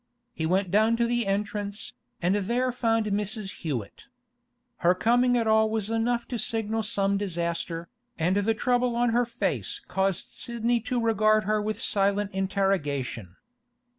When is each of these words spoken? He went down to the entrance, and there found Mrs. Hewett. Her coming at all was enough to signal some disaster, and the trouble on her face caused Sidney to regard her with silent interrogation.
He 0.33 0.47
went 0.47 0.71
down 0.71 0.97
to 0.97 1.05
the 1.05 1.27
entrance, 1.27 1.93
and 2.23 2.33
there 2.33 2.71
found 2.71 3.05
Mrs. 3.05 3.59
Hewett. 3.59 4.07
Her 4.77 4.95
coming 4.95 5.37
at 5.37 5.45
all 5.45 5.69
was 5.69 5.91
enough 5.91 6.27
to 6.29 6.39
signal 6.39 6.81
some 6.81 7.19
disaster, 7.19 7.87
and 8.17 8.37
the 8.37 8.55
trouble 8.55 8.95
on 8.95 9.09
her 9.09 9.27
face 9.27 9.79
caused 9.87 10.31
Sidney 10.31 10.79
to 10.79 10.99
regard 10.99 11.43
her 11.43 11.61
with 11.61 11.79
silent 11.79 12.31
interrogation. 12.33 13.35